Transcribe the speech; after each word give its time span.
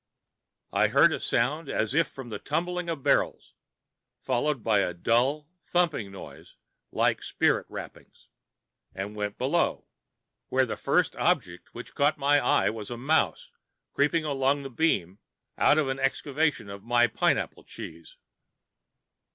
I 0.73 0.87
heard 0.87 1.11
a 1.13 1.19
sound 1.19 1.69
as 1.69 1.93
if 1.93 2.07
from 2.07 2.29
the 2.29 2.39
tumbling 2.39 2.89
of 2.89 3.03
barrels, 3.03 3.53
followed 4.19 4.63
by 4.63 4.79
a 4.79 4.95
dull, 4.95 5.47
thumping 5.63 6.11
noise, 6.11 6.55
like 6.91 7.21
spirit 7.21 7.67
rappings, 7.69 8.27
and 8.95 9.15
went 9.15 9.37
below, 9.37 9.85
where 10.49 10.65
the 10.65 10.75
first 10.75 11.15
object 11.17 11.75
which 11.75 11.95
met 11.99 12.17
my 12.17 12.39
eye 12.39 12.71
was 12.71 12.89
a 12.89 12.97
mouse 12.97 13.51
creeping 13.93 14.25
along 14.25 14.63
the 14.63 14.71
beam 14.71 15.19
out 15.55 15.77
of 15.77 15.87
an 15.87 15.99
excavation 15.99 16.67
in 16.67 16.81
my 16.83 17.05
pineapple 17.05 17.63
cheese. 17.63 18.17